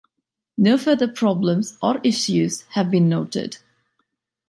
No 0.57 0.79
further 0.79 1.07
problems 1.07 1.77
or 1.79 1.99
issues 2.03 2.63
have 2.71 2.89
been 2.89 3.07
noted. 3.07 3.59